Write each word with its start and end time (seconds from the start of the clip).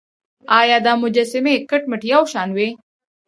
ایا 0.59 0.77
دا 0.85 0.93
مجسمې 1.03 1.55
کټ 1.69 1.83
مټ 1.89 2.01
یو 2.13 2.21
شان 2.31 2.49
وې. 2.55 2.69